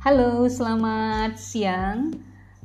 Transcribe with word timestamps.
Halo, 0.00 0.48
selamat 0.48 1.36
siang. 1.36 2.16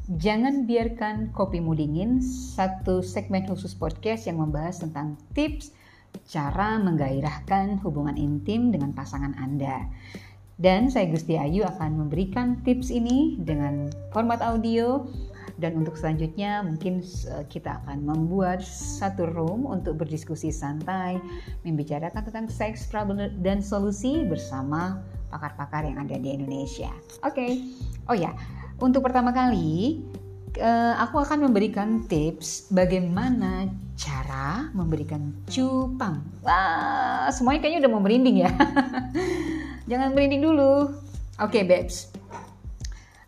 Jangan 0.07 0.63
biarkan 0.63 1.35
kopimu 1.35 1.75
dingin, 1.75 2.23
satu 2.23 3.03
segmen 3.03 3.43
khusus 3.43 3.75
podcast 3.75 4.31
yang 4.31 4.39
membahas 4.39 4.79
tentang 4.79 5.19
tips 5.35 5.75
cara 6.31 6.79
menggairahkan 6.79 7.83
hubungan 7.83 8.15
intim 8.15 8.71
dengan 8.71 8.95
pasangan 8.95 9.35
Anda. 9.35 9.83
Dan 10.55 10.87
saya 10.87 11.11
Gusti 11.11 11.35
Ayu 11.35 11.67
akan 11.67 12.07
memberikan 12.07 12.63
tips 12.63 12.87
ini 12.87 13.35
dengan 13.43 13.91
format 14.15 14.39
audio 14.39 15.03
dan 15.59 15.75
untuk 15.75 15.99
selanjutnya 15.99 16.63
mungkin 16.63 17.03
kita 17.51 17.83
akan 17.83 18.15
membuat 18.15 18.63
satu 18.63 19.27
room 19.27 19.67
untuk 19.67 19.99
berdiskusi 19.99 20.55
santai, 20.55 21.19
membicarakan 21.67 22.31
tentang 22.31 22.47
seks 22.47 22.87
problem 22.87 23.19
dan 23.43 23.59
solusi 23.59 24.23
bersama 24.23 25.03
pakar-pakar 25.35 25.83
yang 25.83 25.99
ada 25.99 26.15
di 26.15 26.31
Indonesia. 26.31 26.87
Oke, 27.27 27.35
okay. 27.35 27.51
oh 28.07 28.15
ya, 28.15 28.31
untuk 28.79 29.03
pertama 29.03 29.35
kali 29.35 29.99
uh, 30.59 30.95
aku 31.03 31.19
akan 31.19 31.51
memberikan 31.51 32.07
tips 32.07 32.71
bagaimana 32.71 33.67
cara 33.99 34.71
memberikan 34.71 35.31
cupang. 35.47 36.23
Wah, 36.43 37.27
semuanya 37.31 37.67
kayaknya 37.67 37.87
udah 37.87 37.91
mau 37.91 38.03
merinding 38.03 38.47
ya. 38.47 38.51
Jangan 39.91 40.15
merinding 40.15 40.43
dulu. 40.43 40.91
Oke, 41.39 41.59
okay, 41.59 41.63
babes. 41.67 42.11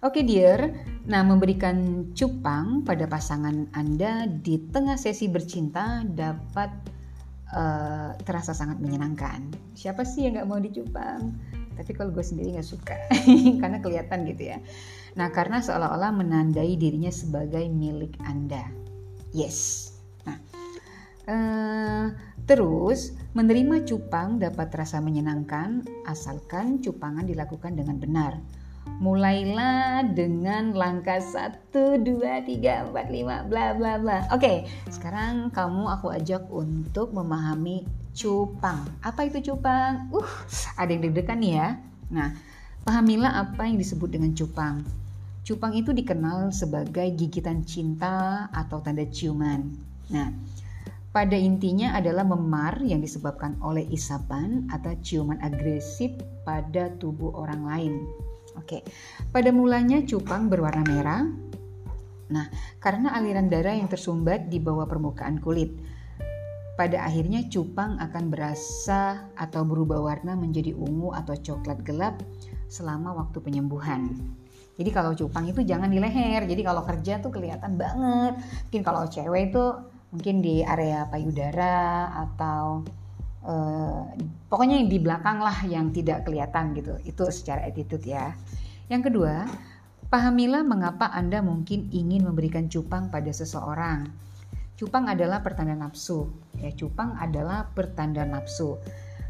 Oke, 0.03 0.21
okay, 0.21 0.23
dear. 0.23 0.59
Nah, 1.07 1.23
memberikan 1.23 2.09
cupang 2.11 2.83
pada 2.83 3.07
pasangan 3.07 3.71
Anda 3.71 4.27
di 4.27 4.59
tengah 4.71 4.99
sesi 4.99 5.31
bercinta 5.31 6.03
dapat 6.03 6.69
uh, 7.55 8.11
terasa 8.27 8.51
sangat 8.51 8.79
menyenangkan. 8.83 9.55
Siapa 9.71 10.03
sih 10.03 10.27
yang 10.27 10.39
nggak 10.39 10.49
mau 10.51 10.59
dicupang? 10.59 11.31
Tapi 11.77 11.93
kalau 11.93 12.09
gue 12.09 12.25
sendiri 12.25 12.57
nggak 12.57 12.65
suka, 12.65 12.97
karena 13.61 13.77
kelihatan 13.77 14.25
gitu 14.25 14.49
ya. 14.51 14.57
Nah, 15.13 15.29
karena 15.29 15.61
seolah-olah 15.61 16.09
menandai 16.09 16.73
dirinya 16.75 17.13
sebagai 17.13 17.63
milik 17.69 18.17
Anda. 18.25 18.65
Yes. 19.31 19.93
Nah, 20.25 20.37
uh, 21.29 22.05
terus 22.49 23.13
Menerima 23.37 23.85
cupang 23.85 24.41
dapat 24.41 24.73
terasa 24.73 24.97
menyenangkan 24.97 25.85
asalkan 26.09 26.81
cupangan 26.81 27.21
dilakukan 27.21 27.77
dengan 27.77 28.01
benar. 28.01 28.41
Mulailah 28.97 30.09
dengan 30.09 30.73
langkah 30.73 31.21
1, 31.21 31.69
2, 32.01 32.01
3, 32.01 32.89
4, 32.89 32.97
5, 32.97 33.45
bla 33.45 33.77
bla 33.77 34.01
bla. 34.01 34.25
Oke, 34.33 34.65
sekarang 34.89 35.53
kamu 35.53 35.85
aku 35.85 36.09
ajak 36.17 36.49
untuk 36.49 37.13
memahami 37.13 37.85
cupang. 38.17 38.81
Apa 39.05 39.29
itu 39.29 39.53
cupang? 39.53 40.09
Uh, 40.09 40.25
ada 40.73 40.89
yang 40.89 41.05
deg-degan 41.05 41.39
ya. 41.45 41.77
Nah, 42.09 42.33
pahamilah 42.81 43.45
apa 43.45 43.69
yang 43.69 43.77
disebut 43.77 44.09
dengan 44.09 44.33
cupang. 44.33 44.81
Cupang 45.45 45.77
itu 45.77 45.93
dikenal 45.93 46.49
sebagai 46.49 47.05
gigitan 47.13 47.61
cinta 47.61 48.49
atau 48.49 48.81
tanda 48.81 49.05
ciuman. 49.05 49.63
Nah, 50.09 50.33
pada 51.13 51.37
intinya 51.37 51.93
adalah 51.95 52.25
memar 52.25 52.81
yang 52.83 52.99
disebabkan 52.99 53.55
oleh 53.61 53.85
isapan 53.93 54.65
atau 54.73 54.91
ciuman 54.99 55.39
agresif 55.39 56.11
pada 56.41 56.91
tubuh 56.97 57.31
orang 57.37 57.61
lain. 57.63 57.93
Oke, 58.57 58.81
pada 59.29 59.53
mulanya 59.53 60.01
cupang 60.03 60.49
berwarna 60.49 60.83
merah. 60.83 61.23
Nah, 62.27 62.45
karena 62.81 63.15
aliran 63.15 63.47
darah 63.47 63.77
yang 63.77 63.87
tersumbat 63.87 64.51
di 64.51 64.59
bawah 64.59 64.83
permukaan 64.89 65.39
kulit. 65.39 65.71
Pada 66.77 67.09
akhirnya 67.09 67.41
cupang 67.49 67.97
akan 67.97 68.29
berasa 68.29 69.25
atau 69.33 69.65
berubah 69.65 69.97
warna 69.97 70.37
menjadi 70.37 70.77
ungu 70.77 71.09
atau 71.09 71.33
coklat 71.33 71.81
gelap 71.81 72.21
selama 72.69 73.17
waktu 73.17 73.41
penyembuhan. 73.41 74.13
Jadi 74.77 74.89
kalau 74.93 75.17
cupang 75.17 75.49
itu 75.49 75.65
jangan 75.65 75.89
di 75.89 75.97
leher. 75.97 76.45
Jadi 76.45 76.61
kalau 76.61 76.85
kerja 76.85 77.17
tuh 77.17 77.33
kelihatan 77.33 77.81
banget. 77.81 78.37
Mungkin 78.69 78.81
kalau 78.85 79.09
cewek 79.09 79.49
itu 79.49 79.65
mungkin 80.13 80.39
di 80.39 80.61
area 80.63 81.09
payudara 81.09 82.13
atau 82.13 82.85
uh, 83.43 84.07
pokoknya 84.47 84.79
yang 84.79 84.89
di 84.91 84.99
belakang 85.03 85.43
lah 85.43 85.57
yang 85.67 85.91
tidak 85.91 86.23
kelihatan 86.23 86.71
gitu 86.75 86.95
itu 87.03 87.23
secara 87.27 87.67
attitude 87.67 88.03
ya 88.07 88.31
yang 88.87 89.03
kedua 89.03 89.43
pahamilah 90.07 90.63
mengapa 90.63 91.11
anda 91.11 91.43
mungkin 91.43 91.91
ingin 91.91 92.23
memberikan 92.23 92.71
cupang 92.71 93.11
pada 93.11 93.31
seseorang 93.35 94.07
cupang 94.77 95.09
adalah 95.09 95.41
pertanda 95.41 95.73
nafsu. 95.73 96.29
Ya 96.61 96.69
cupang 96.71 97.17
adalah 97.17 97.73
pertanda 97.73 98.23
nafsu. 98.23 98.77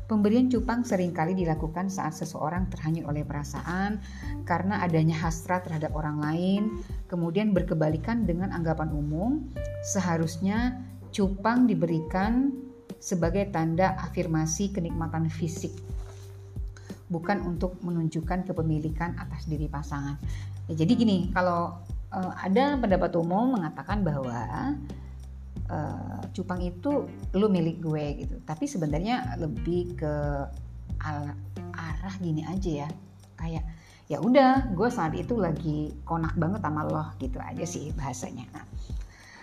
Pemberian 0.08 0.48
cupang 0.48 0.88
sering 0.88 1.12
kali 1.12 1.36
dilakukan 1.36 1.92
saat 1.92 2.16
seseorang 2.16 2.72
terhanyut 2.72 3.12
oleh 3.12 3.28
perasaan 3.28 4.00
karena 4.48 4.80
adanya 4.80 5.20
hasrat 5.20 5.68
terhadap 5.68 5.92
orang 5.92 6.24
lain, 6.24 6.62
kemudian 7.12 7.52
berkebalikan 7.52 8.24
dengan 8.24 8.56
anggapan 8.56 8.88
umum, 8.96 9.52
seharusnya 9.84 10.80
cupang 11.12 11.68
diberikan 11.68 12.56
sebagai 13.04 13.52
tanda 13.52 14.00
afirmasi 14.00 14.72
kenikmatan 14.72 15.28
fisik, 15.28 15.76
bukan 17.12 17.44
untuk 17.44 17.76
menunjukkan 17.84 18.48
kepemilikan 18.48 19.12
atas 19.20 19.44
diri 19.44 19.68
pasangan. 19.68 20.16
Ya, 20.72 20.88
jadi 20.88 21.04
gini, 21.04 21.36
kalau 21.36 21.84
uh, 22.16 22.32
ada 22.40 22.80
pendapat 22.80 23.12
umum 23.20 23.60
mengatakan 23.60 24.08
bahwa 24.08 24.72
uh, 25.72 26.24
cupang 26.32 26.64
itu 26.64 27.08
lu 27.36 27.48
milik 27.48 27.84
gue 27.84 28.26
gitu. 28.26 28.36
Tapi 28.44 28.66
sebenarnya 28.68 29.38
lebih 29.40 29.96
ke 29.96 30.14
arah 31.78 32.16
gini 32.20 32.44
aja 32.48 32.88
ya. 32.88 32.90
Kayak 33.38 33.64
ya 34.08 34.24
udah 34.24 34.72
gue 34.72 34.90
saat 34.90 35.14
itu 35.20 35.36
lagi 35.36 35.92
konak 36.08 36.40
banget 36.40 36.64
sama 36.64 36.88
lo 36.88 37.06
gitu 37.20 37.38
aja 37.44 37.66
sih 37.68 37.92
bahasanya. 37.94 38.48
Nah, 38.56 38.66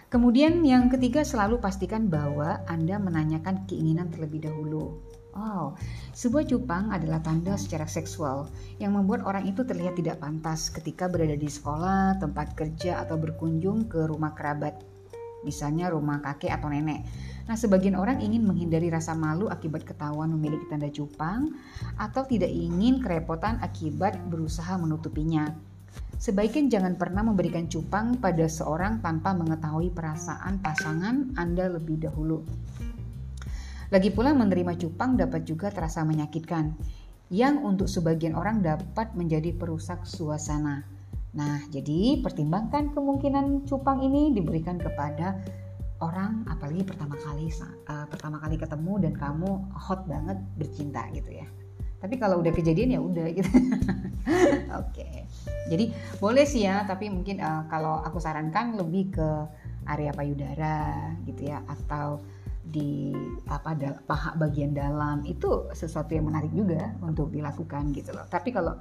kemudian 0.08 0.64
yang 0.64 0.88
ketiga 0.88 1.20
selalu 1.22 1.60
pastikan 1.60 2.08
bahwa 2.08 2.64
anda 2.66 2.96
menanyakan 2.96 3.68
keinginan 3.68 4.08
terlebih 4.08 4.48
dahulu. 4.48 4.98
Oh, 5.34 5.74
sebuah 6.14 6.46
cupang 6.46 6.94
adalah 6.94 7.18
tanda 7.18 7.58
secara 7.58 7.90
seksual 7.90 8.46
yang 8.78 8.94
membuat 8.94 9.26
orang 9.26 9.50
itu 9.50 9.66
terlihat 9.66 9.98
tidak 9.98 10.22
pantas 10.22 10.70
ketika 10.70 11.10
berada 11.10 11.34
di 11.34 11.50
sekolah, 11.50 12.22
tempat 12.22 12.54
kerja, 12.54 13.02
atau 13.02 13.18
berkunjung 13.18 13.90
ke 13.90 14.06
rumah 14.06 14.30
kerabat 14.38 14.78
misalnya 15.44 15.93
rumah 15.93 16.25
kakek 16.25 16.50
atau 16.50 16.72
nenek. 16.72 17.05
Nah, 17.44 17.60
sebagian 17.60 17.93
orang 17.93 18.25
ingin 18.25 18.49
menghindari 18.49 18.88
rasa 18.88 19.12
malu 19.12 19.53
akibat 19.53 19.84
ketahuan 19.84 20.32
memiliki 20.32 20.65
tanda 20.72 20.88
cupang 20.88 21.53
atau 22.00 22.25
tidak 22.25 22.49
ingin 22.49 23.05
kerepotan 23.05 23.60
akibat 23.60 24.16
berusaha 24.32 24.81
menutupinya. 24.81 25.53
Sebaiknya 26.16 26.81
jangan 26.81 26.97
pernah 26.97 27.21
memberikan 27.21 27.69
cupang 27.69 28.16
pada 28.16 28.49
seorang 28.49 29.05
tanpa 29.05 29.37
mengetahui 29.37 29.93
perasaan 29.93 30.56
pasangan 30.65 31.37
Anda 31.37 31.69
lebih 31.69 32.00
dahulu. 32.00 32.41
Lagi 33.93 34.09
pula 34.09 34.32
menerima 34.32 34.81
cupang 34.81 35.21
dapat 35.21 35.44
juga 35.44 35.69
terasa 35.69 36.00
menyakitkan, 36.03 36.72
yang 37.28 37.61
untuk 37.61 37.93
sebagian 37.93 38.32
orang 38.34 38.65
dapat 38.65 39.12
menjadi 39.12 39.53
perusak 39.53 40.09
suasana. 40.09 40.94
Nah, 41.34 41.66
jadi 41.70 42.22
pertimbangkan 42.22 42.94
kemungkinan 42.94 43.66
cupang 43.66 44.06
ini 44.06 44.30
diberikan 44.30 44.78
kepada 44.78 45.42
orang 46.02 46.46
apalagi 46.50 46.82
pertama 46.82 47.14
kali 47.16 47.48
uh, 47.88 48.06
pertama 48.10 48.36
kali 48.42 48.58
ketemu 48.58 48.92
dan 49.08 49.12
kamu 49.14 49.50
hot 49.74 50.06
banget 50.06 50.38
bercinta 50.58 51.06
gitu 51.10 51.30
ya. 51.34 51.46
Tapi 51.98 52.14
kalau 52.20 52.44
udah 52.44 52.52
kejadian 52.52 52.94
ya 52.94 53.00
udah 53.00 53.26
gitu. 53.32 53.50
Oke. 53.50 53.70
okay. 54.78 55.16
Jadi 55.64 55.90
boleh 56.20 56.44
sih 56.44 56.68
ya, 56.68 56.84
tapi 56.84 57.08
mungkin 57.08 57.40
uh, 57.40 57.64
kalau 57.72 57.98
aku 58.04 58.20
sarankan 58.20 58.76
lebih 58.76 59.16
ke 59.16 59.28
area 59.88 60.12
payudara 60.12 61.12
gitu 61.24 61.48
ya 61.48 61.60
atau 61.64 62.20
di 62.64 63.12
apa 63.48 63.76
paha 64.08 64.32
bagian 64.40 64.72
dalam 64.72 65.20
itu 65.28 65.68
sesuatu 65.76 66.16
yang 66.16 66.32
menarik 66.32 66.52
juga 66.52 66.96
untuk 67.04 67.32
dilakukan 67.32 67.92
gitu 67.92 68.12
loh. 68.12 68.25
Tapi 68.28 68.52
kalau 68.52 68.76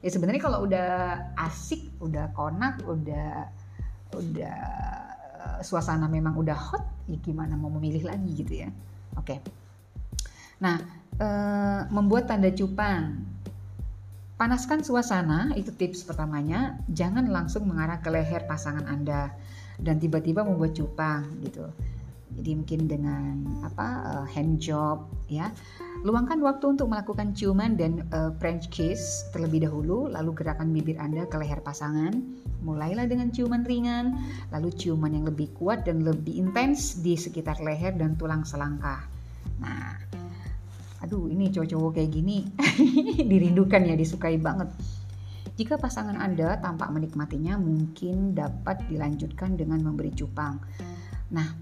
ya 0.00 0.08
sebenarnya 0.08 0.42
kalau 0.42 0.64
udah 0.64 0.88
asik 1.36 1.92
udah 2.00 2.32
konak 2.32 2.80
udah 2.88 3.48
udah 4.16 4.58
uh, 5.38 5.60
suasana 5.60 6.08
memang 6.08 6.34
udah 6.40 6.56
hot 6.56 6.84
ya 7.06 7.16
gimana 7.20 7.54
mau 7.54 7.70
memilih 7.72 8.08
lagi 8.08 8.30
gitu 8.34 8.66
ya. 8.66 8.70
Oke. 9.18 9.36
Okay. 9.36 9.38
nah 10.60 10.76
uh, 11.20 11.88
membuat 11.88 12.28
tanda 12.28 12.52
cupang. 12.52 13.28
Panaskan 14.40 14.80
suasana 14.80 15.52
itu 15.52 15.68
tips 15.68 16.00
pertamanya. 16.08 16.80
Jangan 16.88 17.28
langsung 17.28 17.68
mengarah 17.68 18.00
ke 18.00 18.08
leher 18.08 18.48
pasangan 18.48 18.88
anda 18.88 19.36
dan 19.80 20.00
tiba-tiba 20.00 20.44
membuat 20.44 20.76
cupang 20.76 21.28
gitu 21.44 21.68
jadi 22.38 22.56
mungkin 22.56 22.80
dengan 22.86 23.34
apa 23.66 23.86
uh, 24.06 24.26
hand 24.30 24.62
job 24.62 25.10
ya. 25.26 25.50
Luangkan 26.06 26.38
waktu 26.40 26.78
untuk 26.78 26.88
melakukan 26.88 27.34
ciuman 27.34 27.74
dan 27.74 28.06
uh, 28.14 28.30
French 28.38 28.70
kiss 28.70 29.26
terlebih 29.34 29.66
dahulu 29.66 30.06
lalu 30.06 30.30
gerakan 30.38 30.70
bibir 30.70 30.96
anda 30.96 31.26
ke 31.26 31.36
leher 31.36 31.58
pasangan. 31.60 32.14
Mulailah 32.60 33.08
dengan 33.08 33.32
ciuman 33.32 33.66
ringan 33.66 34.14
lalu 34.54 34.70
ciuman 34.76 35.10
yang 35.10 35.26
lebih 35.26 35.50
kuat 35.56 35.88
dan 35.88 36.06
lebih 36.06 36.38
intens 36.38 37.00
di 37.00 37.18
sekitar 37.18 37.58
leher 37.58 37.96
dan 37.96 38.14
tulang 38.14 38.46
selangkah. 38.46 39.04
Nah 39.58 39.98
aduh 41.00 41.32
ini 41.32 41.48
cowok-cowok 41.48 41.96
kayak 41.96 42.12
gini 42.12 42.44
dirindukan 43.30 43.82
ya 43.88 43.96
disukai 43.96 44.36
banget. 44.36 44.68
Jika 45.60 45.76
pasangan 45.76 46.16
Anda 46.16 46.56
tampak 46.56 46.88
menikmatinya, 46.88 47.60
mungkin 47.60 48.32
dapat 48.32 48.80
dilanjutkan 48.88 49.60
dengan 49.60 49.84
memberi 49.84 50.08
cupang. 50.08 50.56
Nah, 51.36 51.52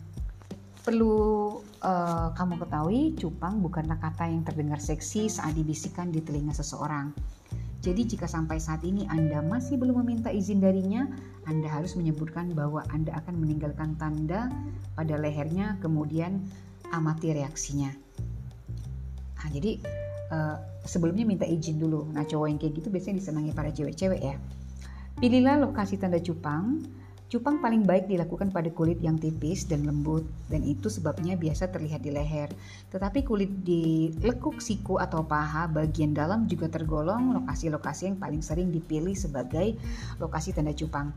perlu 0.83 1.15
uh, 1.83 2.29
kamu 2.35 2.55
ketahui, 2.63 3.01
cupang 3.19 3.63
bukanlah 3.63 3.99
kata 3.99 4.29
yang 4.31 4.43
terdengar 4.43 4.79
seksi 4.83 5.31
saat 5.31 5.55
dibisikkan 5.55 6.11
di 6.11 6.23
telinga 6.23 6.55
seseorang. 6.55 7.13
Jadi 7.79 8.05
jika 8.11 8.27
sampai 8.27 8.59
saat 8.59 8.83
ini 8.83 9.07
Anda 9.07 9.39
masih 9.39 9.79
belum 9.79 10.03
meminta 10.03 10.35
izin 10.35 10.59
darinya, 10.59 11.07
Anda 11.47 11.71
harus 11.71 11.95
menyebutkan 11.95 12.51
bahwa 12.53 12.83
Anda 12.91 13.15
akan 13.23 13.39
meninggalkan 13.39 13.95
tanda 13.97 14.51
pada 14.99 15.15
lehernya, 15.15 15.79
kemudian 15.79 16.43
amati 16.91 17.31
reaksinya. 17.33 17.95
Nah, 19.39 19.49
jadi 19.55 19.79
uh, 20.35 20.57
sebelumnya 20.85 21.25
minta 21.29 21.45
izin 21.45 21.79
dulu. 21.79 22.09
Nah 22.11 22.25
cowok 22.25 22.47
yang 22.49 22.59
kayak 22.59 22.75
gitu 22.81 22.89
biasanya 22.89 23.17
disenangi 23.21 23.53
para 23.53 23.71
cewek-cewek 23.73 24.21
ya. 24.21 24.37
Pilihlah 25.19 25.61
lokasi 25.63 26.01
tanda 26.01 26.19
cupang. 26.19 26.83
Cupang 27.29 27.61
paling 27.61 27.85
baik 27.85 28.09
dilakukan 28.09 28.49
pada 28.49 28.73
kulit 28.73 29.05
yang 29.05 29.21
tipis 29.21 29.69
dan 29.69 29.85
lembut 29.85 30.25
dan 30.49 30.65
itu 30.65 30.89
sebabnya 30.89 31.37
biasa 31.37 31.69
terlihat 31.69 32.01
di 32.01 32.09
leher. 32.09 32.49
Tetapi 32.89 33.21
kulit 33.21 33.53
di 33.69 34.09
lekuk 34.25 34.65
siku 34.65 34.97
atau 34.97 35.29
paha 35.29 35.69
bagian 35.69 36.17
dalam 36.17 36.49
juga 36.49 36.73
tergolong 36.73 37.37
lokasi-lokasi 37.37 38.09
yang 38.09 38.17
paling 38.17 38.41
sering 38.41 38.73
dipilih 38.73 39.13
sebagai 39.13 39.77
lokasi 40.17 40.57
tanda 40.57 40.73
cupang. 40.73 41.13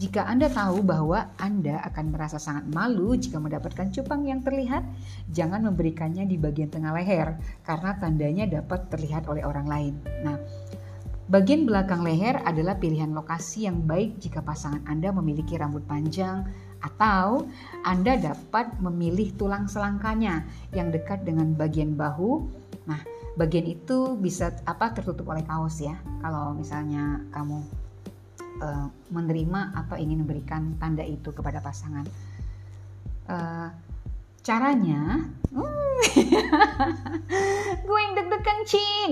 Jika 0.00 0.24
Anda 0.24 0.48
tahu 0.48 0.80
bahwa 0.80 1.34
Anda 1.36 1.82
akan 1.82 2.14
merasa 2.14 2.40
sangat 2.40 2.64
malu 2.72 3.18
jika 3.20 3.36
mendapatkan 3.36 3.92
cupang 3.92 4.24
yang 4.24 4.40
terlihat, 4.40 4.80
jangan 5.28 5.66
memberikannya 5.66 6.30
di 6.30 6.40
bagian 6.40 6.72
tengah 6.72 6.96
leher 6.96 7.36
karena 7.66 7.98
tandanya 7.98 8.48
dapat 8.48 8.88
terlihat 8.88 9.26
oleh 9.28 9.44
orang 9.44 9.68
lain. 9.68 9.94
Nah, 10.24 10.40
bagian 11.30 11.62
belakang 11.62 12.02
leher 12.02 12.42
adalah 12.42 12.74
pilihan 12.76 13.14
lokasi 13.14 13.70
yang 13.70 13.86
baik 13.86 14.18
jika 14.18 14.42
pasangan 14.42 14.82
Anda 14.90 15.14
memiliki 15.14 15.54
rambut 15.54 15.86
panjang 15.86 16.42
atau 16.82 17.46
Anda 17.86 18.18
dapat 18.18 18.82
memilih 18.82 19.38
tulang 19.38 19.70
selangkanya 19.70 20.42
yang 20.74 20.90
dekat 20.90 21.22
dengan 21.22 21.54
bagian 21.54 21.94
bahu. 21.94 22.50
Nah, 22.90 22.98
bagian 23.38 23.70
itu 23.70 24.18
bisa 24.18 24.50
apa 24.66 24.90
tertutup 24.90 25.30
oleh 25.30 25.46
kaos 25.46 25.78
ya. 25.78 25.94
Kalau 26.18 26.58
misalnya 26.58 27.22
kamu 27.30 27.62
uh, 28.58 28.86
menerima 29.14 29.86
atau 29.86 29.94
ingin 29.94 30.26
memberikan 30.26 30.74
tanda 30.82 31.06
itu 31.06 31.30
kepada 31.30 31.62
pasangan. 31.62 32.04
Uh, 33.30 33.70
caranya, 34.40 35.28
gue 37.86 37.98
yang 38.00 38.14
deg-degan 38.16 38.60
cing, 38.64 39.10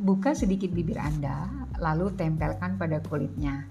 buka 0.00 0.32
sedikit 0.32 0.72
bibir 0.72 0.96
anda, 0.96 1.44
lalu 1.76 2.08
tempelkan 2.16 2.80
pada 2.80 3.04
kulitnya. 3.04 3.68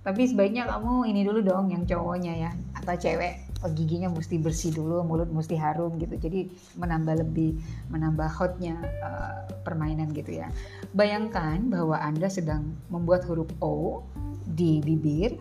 Tapi 0.00 0.24
sebaiknya 0.24 0.64
kamu 0.64 1.12
ini 1.12 1.28
dulu 1.28 1.44
dong 1.44 1.68
yang 1.68 1.84
cowoknya 1.84 2.48
ya 2.48 2.50
atau 2.72 2.96
cewek 2.96 3.52
giginya 3.76 4.08
mesti 4.08 4.40
bersih 4.40 4.72
dulu, 4.72 5.04
mulut 5.04 5.28
mesti 5.28 5.60
harum 5.60 6.00
gitu. 6.00 6.16
Jadi 6.16 6.48
menambah 6.80 7.20
lebih 7.20 7.60
menambah 7.92 8.32
hotnya 8.32 8.80
uh, 9.04 9.44
permainan 9.60 10.08
gitu 10.16 10.40
ya. 10.40 10.48
Bayangkan 10.96 11.68
bahwa 11.68 12.00
Anda 12.00 12.32
sedang 12.32 12.80
membuat 12.88 13.28
huruf 13.28 13.52
O 13.60 14.00
di 14.48 14.80
bibir. 14.80 15.36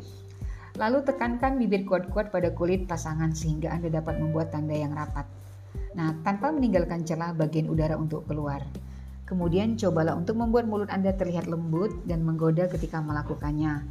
Lalu 0.80 1.04
tekankan 1.04 1.60
bibir 1.60 1.84
kuat-kuat 1.84 2.32
pada 2.32 2.56
kulit 2.56 2.88
pasangan 2.88 3.36
sehingga 3.36 3.76
Anda 3.76 4.00
dapat 4.00 4.16
membuat 4.16 4.56
tanda 4.56 4.72
yang 4.72 4.96
rapat. 4.96 5.28
Nah, 5.92 6.16
tanpa 6.24 6.56
meninggalkan 6.56 7.04
celah 7.04 7.36
bagian 7.36 7.68
udara 7.68 8.00
untuk 8.00 8.24
keluar. 8.32 8.64
Kemudian 9.28 9.76
cobalah 9.76 10.16
untuk 10.16 10.40
membuat 10.40 10.72
mulut 10.72 10.88
Anda 10.88 11.12
terlihat 11.12 11.52
lembut 11.52 11.92
dan 12.08 12.24
menggoda 12.24 12.72
ketika 12.72 13.04
melakukannya. 13.04 13.84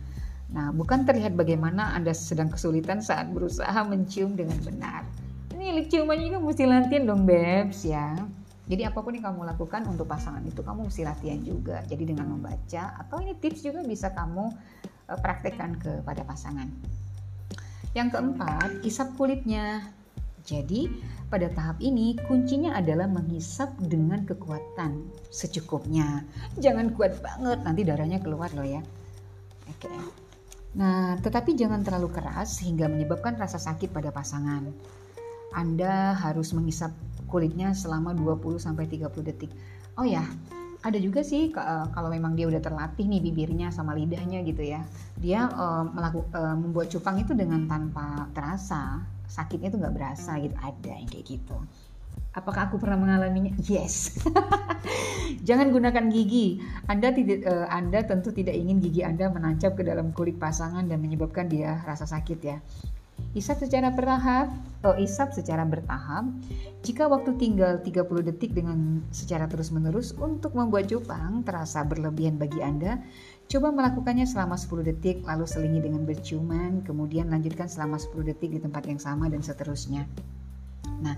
Nah, 0.48 0.72
bukan 0.72 1.04
terlihat 1.04 1.36
bagaimana 1.36 1.92
Anda 1.92 2.16
sedang 2.16 2.48
kesulitan 2.48 3.04
saat 3.04 3.28
berusaha 3.36 3.84
mencium 3.84 4.32
dengan 4.32 4.56
benar. 4.64 5.04
Ini 5.52 5.84
ciuman 5.92 6.16
juga 6.16 6.40
mesti 6.40 6.64
latihan 6.64 7.04
dong, 7.04 7.28
Bebs 7.28 7.84
ya. 7.84 8.16
Jadi 8.68 8.84
apa 8.84 9.00
pun 9.00 9.12
yang 9.12 9.28
kamu 9.28 9.44
lakukan 9.44 9.84
untuk 9.88 10.08
pasangan 10.08 10.40
itu 10.44 10.60
kamu 10.64 10.88
mesti 10.88 11.04
latihan 11.04 11.40
juga. 11.44 11.84
Jadi 11.84 12.04
dengan 12.16 12.32
membaca 12.32 12.96
atau 13.00 13.20
ini 13.20 13.36
tips 13.36 13.64
juga 13.64 13.80
bisa 13.84 14.12
kamu 14.12 14.52
praktekkan 15.16 15.80
kepada 15.80 16.20
pasangan. 16.28 16.68
Yang 17.96 18.08
keempat, 18.12 18.84
isap 18.84 19.16
kulitnya. 19.16 19.88
Jadi, 20.44 20.92
pada 21.28 21.48
tahap 21.52 21.80
ini 21.80 22.16
kuncinya 22.28 22.76
adalah 22.76 23.08
menghisap 23.08 23.72
dengan 23.80 24.24
kekuatan 24.24 25.08
secukupnya. 25.28 26.24
Jangan 26.60 26.92
kuat 26.96 27.20
banget, 27.20 27.58
nanti 27.64 27.80
darahnya 27.84 28.20
keluar 28.20 28.52
loh 28.52 28.64
ya. 28.64 28.80
Oke. 29.68 29.88
Nah, 30.76 31.16
tetapi 31.20 31.56
jangan 31.56 31.80
terlalu 31.80 32.12
keras 32.12 32.60
sehingga 32.60 32.88
menyebabkan 32.88 33.40
rasa 33.40 33.56
sakit 33.56 33.92
pada 33.92 34.12
pasangan. 34.12 34.68
Anda 35.56 36.12
harus 36.12 36.52
menghisap 36.52 36.92
kulitnya 37.28 37.72
selama 37.72 38.12
20 38.12 38.60
30 38.60 39.28
detik. 39.28 39.52
Oh 39.96 40.04
ya, 40.04 40.24
ada 40.78 40.98
juga 41.02 41.26
sih 41.26 41.50
uh, 41.50 41.90
kalau 41.90 42.06
memang 42.06 42.38
dia 42.38 42.46
udah 42.46 42.62
terlatih 42.62 43.10
nih 43.10 43.18
bibirnya 43.18 43.74
sama 43.74 43.98
lidahnya 43.98 44.46
gitu 44.46 44.62
ya. 44.62 44.86
Dia 45.18 45.50
uh, 45.50 45.84
melakukan 45.90 46.30
uh, 46.34 46.54
membuat 46.54 46.86
cupang 46.94 47.18
itu 47.18 47.34
dengan 47.34 47.66
tanpa 47.66 48.30
terasa. 48.30 49.02
Sakitnya 49.26 49.74
tuh 49.74 49.82
nggak 49.82 49.94
berasa 49.94 50.38
gitu. 50.38 50.54
Ada 50.54 50.92
yang 51.02 51.08
kayak 51.10 51.26
gitu. 51.26 51.56
Apakah 52.38 52.70
aku 52.70 52.78
pernah 52.78 52.94
mengalaminya? 52.94 53.50
Yes. 53.66 54.14
Jangan 55.48 55.74
gunakan 55.74 56.06
gigi. 56.14 56.62
Anda 56.86 57.10
tidak 57.10 57.42
anda 57.68 57.98
tentu 58.06 58.30
tidak 58.30 58.54
ingin 58.54 58.78
gigi 58.78 59.02
anda 59.02 59.26
menancap 59.26 59.74
ke 59.74 59.82
dalam 59.82 60.14
kulit 60.14 60.38
pasangan 60.38 60.86
dan 60.86 61.02
menyebabkan 61.02 61.50
dia 61.50 61.82
rasa 61.82 62.06
sakit 62.06 62.38
ya 62.38 62.62
Isap 63.36 63.62
secara 63.62 63.92
bertahap, 63.92 64.50
oh, 64.88 64.96
isap 64.96 65.36
secara 65.36 65.62
bertahap. 65.62 66.26
Jika 66.82 67.06
waktu 67.06 67.36
tinggal 67.36 67.78
30 67.84 68.08
detik 68.24 68.56
dengan 68.56 69.04
secara 69.12 69.44
terus-menerus 69.46 70.16
untuk 70.16 70.56
membuat 70.56 70.88
cupang 70.88 71.44
terasa 71.44 71.84
berlebihan 71.84 72.40
bagi 72.40 72.64
Anda, 72.64 72.98
coba 73.46 73.68
melakukannya 73.70 74.24
selama 74.24 74.56
10 74.56 74.88
detik 74.88 75.22
lalu 75.28 75.44
selingi 75.44 75.84
dengan 75.84 76.08
berciuman, 76.08 76.82
kemudian 76.82 77.28
lanjutkan 77.28 77.68
selama 77.68 78.00
10 78.00 78.26
detik 78.26 78.54
di 78.54 78.60
tempat 78.64 78.88
yang 78.88 78.98
sama 78.98 79.28
dan 79.28 79.44
seterusnya. 79.44 80.08
Nah, 80.98 81.14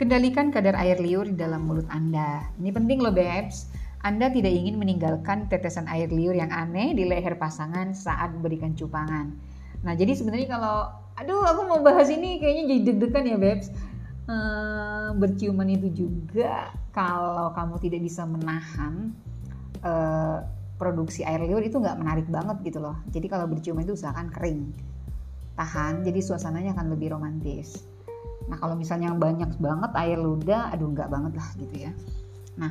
kendalikan 0.00 0.50
kadar 0.50 0.74
air 0.74 0.98
liur 0.98 1.30
di 1.30 1.36
dalam 1.38 1.68
mulut 1.68 1.86
Anda. 1.92 2.48
Ini 2.58 2.70
penting 2.74 2.98
loh, 3.02 3.14
Babes. 3.14 3.70
Anda 4.02 4.34
tidak 4.34 4.50
ingin 4.50 4.82
meninggalkan 4.82 5.46
tetesan 5.46 5.86
air 5.86 6.10
liur 6.10 6.34
yang 6.34 6.50
aneh 6.50 6.90
di 6.90 7.06
leher 7.06 7.38
pasangan 7.38 7.94
saat 7.94 8.34
memberikan 8.34 8.74
cupangan. 8.74 9.30
Nah, 9.86 9.94
jadi 9.94 10.18
sebenarnya 10.18 10.58
kalau 10.58 10.90
aduh 11.22 11.46
aku 11.46 11.60
mau 11.70 11.78
bahas 11.78 12.10
ini 12.10 12.42
kayaknya 12.42 12.64
jadi 12.74 12.80
deg-degan 12.90 13.24
ya 13.30 13.38
Bebs. 13.38 13.70
Uh, 14.22 15.14
berciuman 15.18 15.66
itu 15.66 16.06
juga 16.06 16.70
kalau 16.94 17.50
kamu 17.54 17.74
tidak 17.82 18.00
bisa 18.06 18.22
menahan 18.22 19.14
uh, 19.82 20.46
produksi 20.78 21.22
air 21.22 21.42
liur 21.42 21.62
itu 21.62 21.78
nggak 21.78 21.98
menarik 21.98 22.26
banget 22.26 22.58
gitu 22.66 22.82
loh. 22.82 22.98
Jadi 23.14 23.26
kalau 23.30 23.46
berciuman 23.46 23.86
itu 23.86 23.94
usahakan 23.94 24.34
kering 24.34 24.74
tahan 25.54 26.02
jadi 26.02 26.18
suasananya 26.18 26.74
akan 26.74 26.90
lebih 26.90 27.14
romantis. 27.14 27.86
Nah 28.50 28.58
kalau 28.58 28.74
misalnya 28.74 29.14
banyak 29.14 29.58
banget 29.62 29.90
air 29.94 30.18
ludah 30.18 30.74
aduh 30.74 30.90
nggak 30.90 31.06
banget 31.06 31.32
lah 31.38 31.48
gitu 31.58 31.74
ya. 31.86 31.92
Nah 32.58 32.70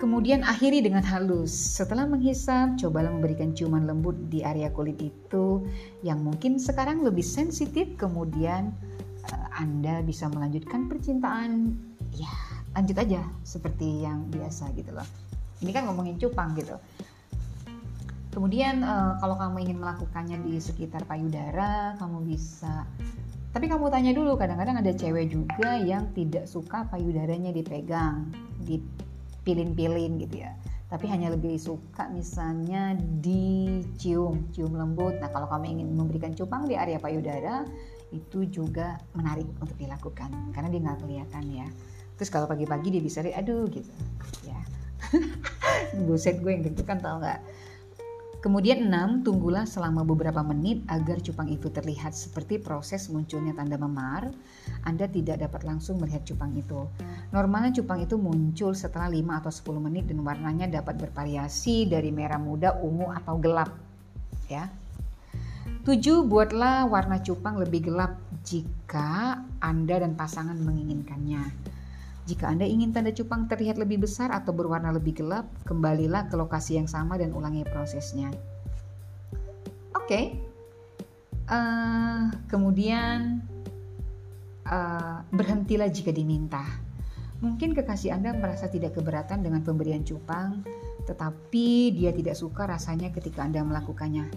Kemudian 0.00 0.40
akhiri 0.40 0.80
dengan 0.80 1.04
halus. 1.04 1.52
Setelah 1.52 2.08
menghisap, 2.08 2.80
cobalah 2.80 3.12
memberikan 3.12 3.52
ciuman 3.52 3.84
lembut 3.84 4.16
di 4.32 4.40
area 4.40 4.72
kulit 4.72 4.96
itu 4.96 5.68
yang 6.00 6.24
mungkin 6.24 6.56
sekarang 6.56 7.04
lebih 7.04 7.20
sensitif. 7.20 8.00
Kemudian 8.00 8.72
uh, 9.28 9.48
Anda 9.60 10.00
bisa 10.00 10.32
melanjutkan 10.32 10.88
percintaan. 10.88 11.76
Ya, 12.16 12.32
lanjut 12.72 12.96
aja 12.96 13.20
seperti 13.44 14.00
yang 14.00 14.24
biasa 14.32 14.72
gitu 14.72 14.88
loh. 14.96 15.04
Ini 15.60 15.68
kan 15.68 15.84
ngomongin 15.84 16.16
cupang 16.16 16.56
gitu. 16.56 16.80
Kemudian 18.32 18.80
uh, 18.80 19.20
kalau 19.20 19.36
kamu 19.36 19.68
ingin 19.68 19.84
melakukannya 19.84 20.40
di 20.48 20.64
sekitar 20.64 21.04
payudara, 21.04 21.92
kamu 22.00 22.24
bisa 22.24 22.88
tapi 23.50 23.66
kamu 23.66 23.90
tanya 23.90 24.14
dulu, 24.14 24.38
kadang-kadang 24.38 24.78
ada 24.78 24.94
cewek 24.94 25.26
juga 25.34 25.74
yang 25.74 26.14
tidak 26.14 26.46
suka 26.46 26.86
payudaranya 26.86 27.50
dipegang, 27.50 28.30
di 28.62 28.78
pilin-pilin 29.42 30.20
gitu 30.20 30.44
ya 30.44 30.52
tapi 30.90 31.06
hanya 31.06 31.30
lebih 31.30 31.54
suka 31.54 32.10
misalnya 32.10 32.98
dicium, 32.98 34.50
cium 34.50 34.74
lembut. 34.74 35.22
Nah 35.22 35.30
kalau 35.30 35.46
kamu 35.46 35.78
ingin 35.78 35.88
memberikan 35.94 36.34
cupang 36.34 36.66
di 36.66 36.74
area 36.74 36.98
payudara 36.98 37.62
itu 38.10 38.42
juga 38.50 38.98
menarik 39.14 39.46
untuk 39.62 39.78
dilakukan 39.78 40.50
karena 40.50 40.66
dia 40.66 40.80
nggak 40.82 40.98
kelihatan 41.06 41.44
ya. 41.46 41.66
Terus 42.18 42.28
kalau 42.34 42.50
pagi-pagi 42.50 42.90
dia 42.90 42.98
bisa, 42.98 43.22
aduh 43.22 43.70
gitu, 43.70 43.86
ya. 44.42 44.58
Buset 46.10 46.42
gue 46.42 46.50
yang 46.58 46.66
deg-degan 46.66 46.98
tau 46.98 47.22
nggak? 47.22 47.38
Kemudian 48.40 48.88
6, 48.88 49.20
tunggulah 49.20 49.68
selama 49.68 50.00
beberapa 50.00 50.40
menit 50.40 50.80
agar 50.88 51.20
cupang 51.20 51.52
itu 51.52 51.68
terlihat 51.68 52.16
seperti 52.16 52.56
proses 52.56 53.12
munculnya 53.12 53.52
tanda 53.52 53.76
memar. 53.76 54.32
Anda 54.88 55.04
tidak 55.12 55.44
dapat 55.44 55.68
langsung 55.68 56.00
melihat 56.00 56.24
cupang 56.24 56.56
itu. 56.56 56.88
Normalnya 57.36 57.76
cupang 57.76 58.00
itu 58.00 58.16
muncul 58.16 58.72
setelah 58.72 59.12
5 59.12 59.44
atau 59.44 59.52
10 59.52 59.84
menit 59.84 60.08
dan 60.08 60.24
warnanya 60.24 60.72
dapat 60.72 60.96
bervariasi 60.96 61.84
dari 61.92 62.08
merah 62.08 62.40
muda, 62.40 62.80
ungu 62.80 63.12
atau 63.12 63.36
gelap. 63.36 63.76
Ya. 64.48 64.72
7. 65.84 66.24
Buatlah 66.24 66.88
warna 66.88 67.20
cupang 67.20 67.60
lebih 67.60 67.92
gelap 67.92 68.16
jika 68.40 69.36
Anda 69.60 70.00
dan 70.00 70.16
pasangan 70.16 70.56
menginginkannya. 70.56 71.69
Jika 72.28 72.52
Anda 72.52 72.68
ingin 72.68 72.92
tanda 72.92 73.10
cupang 73.10 73.48
terlihat 73.48 73.80
lebih 73.80 74.04
besar 74.04 74.30
atau 74.30 74.52
berwarna 74.52 74.92
lebih 74.92 75.24
gelap, 75.24 75.48
kembalilah 75.64 76.28
ke 76.28 76.36
lokasi 76.36 76.76
yang 76.76 76.86
sama 76.86 77.16
dan 77.16 77.32
ulangi 77.32 77.64
prosesnya. 77.66 78.28
Oke, 79.96 80.06
okay. 80.06 80.24
uh, 81.50 81.54
eh, 81.56 82.22
kemudian 82.46 83.42
uh, 84.68 85.22
berhentilah 85.34 85.90
jika 85.90 86.14
diminta. 86.14 86.62
Mungkin 87.40 87.72
kekasih 87.72 88.12
Anda 88.12 88.36
merasa 88.36 88.68
tidak 88.68 89.00
keberatan 89.00 89.40
dengan 89.40 89.64
pemberian 89.64 90.04
cupang, 90.04 90.60
tetapi 91.08 91.96
dia 91.96 92.12
tidak 92.12 92.36
suka 92.36 92.68
rasanya 92.68 93.08
ketika 93.10 93.42
Anda 93.42 93.64
melakukannya. 93.64 94.28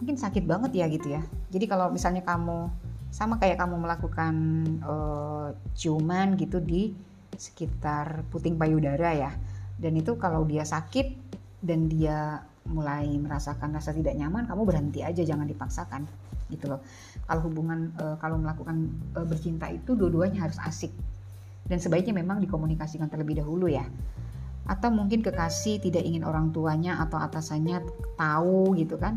Mungkin 0.00 0.16
sakit 0.16 0.48
banget 0.48 0.72
ya 0.72 0.88
gitu 0.88 1.12
ya. 1.12 1.22
Jadi 1.52 1.68
kalau 1.68 1.92
misalnya 1.92 2.24
kamu 2.24 2.72
sama 3.10 3.36
kayak 3.36 3.60
kamu 3.60 3.76
melakukan 3.76 4.34
uh, 4.86 5.52
ciuman 5.76 6.38
gitu 6.38 6.62
di 6.62 6.94
sekitar 7.40 8.28
puting 8.28 8.60
payudara 8.60 9.16
ya. 9.16 9.32
Dan 9.80 9.96
itu 9.96 10.20
kalau 10.20 10.44
dia 10.44 10.68
sakit 10.68 11.16
dan 11.64 11.88
dia 11.88 12.44
mulai 12.68 13.08
merasakan 13.16 13.72
rasa 13.72 13.96
tidak 13.96 14.12
nyaman, 14.12 14.44
kamu 14.44 14.62
berhenti 14.68 15.00
aja, 15.00 15.24
jangan 15.24 15.48
dipaksakan 15.48 16.04
gitu 16.52 16.68
loh. 16.68 16.84
Kalau 17.24 17.40
hubungan 17.48 17.94
e, 17.96 18.04
kalau 18.20 18.36
melakukan 18.36 18.92
e, 19.16 19.20
bercinta 19.24 19.72
itu 19.72 19.96
dua-duanya 19.96 20.44
harus 20.44 20.60
asik. 20.60 20.92
Dan 21.64 21.80
sebaiknya 21.80 22.12
memang 22.12 22.42
dikomunikasikan 22.44 23.08
terlebih 23.08 23.40
dahulu 23.40 23.70
ya. 23.70 23.86
Atau 24.68 24.92
mungkin 24.92 25.24
kekasih 25.24 25.80
tidak 25.80 26.04
ingin 26.04 26.26
orang 26.26 26.52
tuanya 26.52 27.00
atau 27.00 27.16
atasannya 27.16 27.80
tahu 28.20 28.76
gitu 28.76 29.00
kan. 29.00 29.16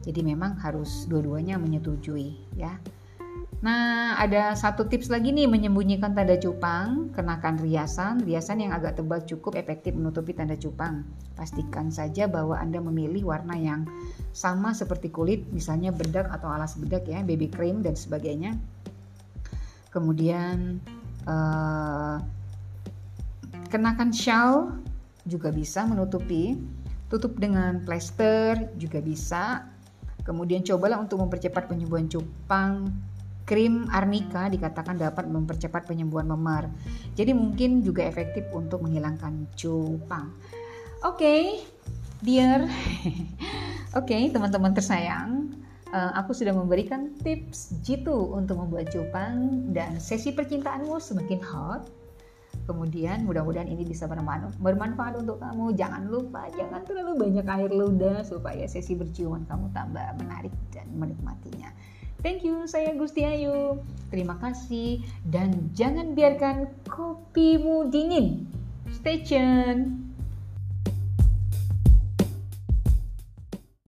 Jadi 0.00 0.24
memang 0.24 0.56
harus 0.64 1.04
dua-duanya 1.10 1.60
menyetujui 1.60 2.56
ya. 2.56 2.80
Nah, 3.60 4.16
ada 4.16 4.56
satu 4.56 4.88
tips 4.88 5.12
lagi 5.12 5.36
nih 5.36 5.44
menyembunyikan 5.44 6.16
tanda 6.16 6.32
cupang. 6.40 7.12
Kenakan 7.12 7.60
riasan, 7.60 8.24
riasan 8.24 8.64
yang 8.64 8.72
agak 8.72 8.96
tebal 8.96 9.20
cukup 9.20 9.52
efektif 9.52 9.92
menutupi 9.92 10.32
tanda 10.32 10.56
cupang. 10.56 11.04
Pastikan 11.36 11.92
saja 11.92 12.24
bahwa 12.24 12.56
Anda 12.56 12.80
memilih 12.80 13.28
warna 13.28 13.60
yang 13.60 13.84
sama 14.32 14.72
seperti 14.72 15.12
kulit, 15.12 15.44
misalnya 15.52 15.92
bedak 15.92 16.32
atau 16.32 16.48
alas 16.48 16.80
bedak 16.80 17.04
ya, 17.04 17.20
baby 17.20 17.52
cream 17.52 17.84
dan 17.84 17.92
sebagainya. 17.92 18.56
Kemudian 19.92 20.80
uh, 21.28 22.16
kenakan 23.68 24.08
shawl 24.08 24.72
juga 25.28 25.52
bisa 25.52 25.84
menutupi. 25.84 26.56
Tutup 27.12 27.36
dengan 27.36 27.84
plester 27.84 28.72
juga 28.80 29.04
bisa. 29.04 29.68
Kemudian 30.24 30.64
cobalah 30.64 30.96
untuk 30.96 31.20
mempercepat 31.20 31.68
penyembuhan 31.68 32.08
cupang 32.08 32.88
Krim 33.50 33.90
arnika 33.90 34.46
dikatakan 34.46 34.94
dapat 34.94 35.26
mempercepat 35.26 35.90
penyembuhan 35.90 36.30
memar. 36.30 36.70
Jadi 37.18 37.34
mungkin 37.34 37.82
juga 37.82 38.06
efektif 38.06 38.46
untuk 38.54 38.86
menghilangkan 38.86 39.50
cupang. 39.58 40.30
Oke, 41.02 41.18
okay, 41.18 41.42
dear. 42.22 42.70
Oke, 43.98 44.14
okay, 44.14 44.30
teman-teman 44.30 44.70
tersayang, 44.70 45.50
uh, 45.90 46.14
aku 46.14 46.30
sudah 46.30 46.54
memberikan 46.54 47.10
tips 47.26 47.74
jitu 47.82 48.14
untuk 48.14 48.62
membuat 48.62 48.94
cupang 48.94 49.66
dan 49.74 49.98
sesi 49.98 50.30
percintaanmu 50.30 51.02
semakin 51.02 51.42
hot. 51.42 51.90
Kemudian 52.70 53.26
mudah-mudahan 53.26 53.66
ini 53.66 53.82
bisa 53.82 54.06
bermanfaat 54.62 55.18
untuk 55.18 55.42
kamu. 55.42 55.74
Jangan 55.74 56.06
lupa, 56.06 56.46
jangan 56.54 56.86
terlalu 56.86 57.18
banyak 57.18 57.46
air 57.50 57.70
ludah 57.74 58.22
supaya 58.22 58.62
sesi 58.70 58.94
berciuman 58.94 59.42
kamu 59.50 59.74
tambah 59.74 60.06
menarik 60.22 60.54
dan 60.70 60.86
menikmatinya. 60.94 61.74
Thank 62.20 62.44
you, 62.44 62.68
saya 62.68 62.92
Gusti 62.92 63.24
Ayu. 63.24 63.80
Terima 64.12 64.36
kasih 64.36 65.00
dan 65.24 65.72
jangan 65.72 66.12
biarkan 66.12 66.68
kopimu 66.84 67.88
dingin. 67.88 68.44
Stay 68.92 69.24
tuned. 69.24 70.09